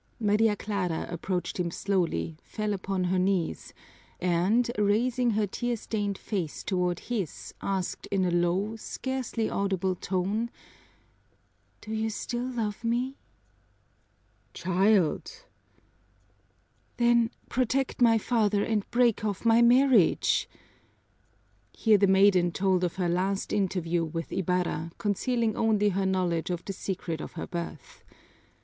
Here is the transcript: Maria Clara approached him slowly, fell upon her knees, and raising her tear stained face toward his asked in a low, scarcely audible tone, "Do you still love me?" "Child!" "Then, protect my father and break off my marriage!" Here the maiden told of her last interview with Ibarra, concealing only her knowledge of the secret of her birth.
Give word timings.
Maria 0.19 0.55
Clara 0.55 1.05
approached 1.11 1.59
him 1.59 1.69
slowly, 1.69 2.35
fell 2.43 2.73
upon 2.73 3.03
her 3.03 3.19
knees, 3.19 3.71
and 4.19 4.71
raising 4.79 5.29
her 5.37 5.45
tear 5.45 5.77
stained 5.77 6.17
face 6.17 6.63
toward 6.63 7.01
his 7.01 7.53
asked 7.61 8.07
in 8.07 8.25
a 8.25 8.31
low, 8.31 8.75
scarcely 8.75 9.47
audible 9.47 9.93
tone, 9.93 10.49
"Do 11.81 11.93
you 11.93 12.09
still 12.09 12.47
love 12.49 12.83
me?" 12.83 13.19
"Child!" 14.55 15.45
"Then, 16.97 17.29
protect 17.47 18.01
my 18.01 18.17
father 18.17 18.63
and 18.63 18.89
break 18.89 19.23
off 19.23 19.45
my 19.45 19.61
marriage!" 19.61 20.49
Here 21.73 21.99
the 21.99 22.07
maiden 22.07 22.51
told 22.51 22.83
of 22.83 22.95
her 22.95 23.07
last 23.07 23.53
interview 23.53 24.03
with 24.03 24.33
Ibarra, 24.33 24.93
concealing 24.97 25.55
only 25.55 25.89
her 25.89 26.07
knowledge 26.07 26.49
of 26.49 26.65
the 26.65 26.73
secret 26.73 27.21
of 27.21 27.33
her 27.33 27.45
birth. 27.45 28.03